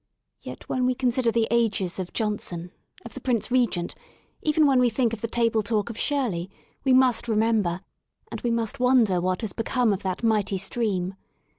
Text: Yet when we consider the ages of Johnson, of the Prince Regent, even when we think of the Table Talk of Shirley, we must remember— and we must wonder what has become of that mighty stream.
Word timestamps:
Yet 0.41 0.67
when 0.67 0.87
we 0.87 0.95
consider 0.95 1.31
the 1.31 1.47
ages 1.51 1.99
of 1.99 2.11
Johnson, 2.11 2.71
of 3.05 3.13
the 3.13 3.21
Prince 3.21 3.51
Regent, 3.51 3.93
even 4.41 4.65
when 4.65 4.79
we 4.79 4.89
think 4.89 5.13
of 5.13 5.21
the 5.21 5.27
Table 5.27 5.61
Talk 5.61 5.91
of 5.91 5.97
Shirley, 5.99 6.49
we 6.83 6.91
must 6.91 7.27
remember— 7.27 7.81
and 8.31 8.41
we 8.41 8.49
must 8.49 8.79
wonder 8.79 9.21
what 9.21 9.41
has 9.41 9.53
become 9.53 9.93
of 9.93 10.01
that 10.01 10.23
mighty 10.23 10.57
stream. 10.57 11.13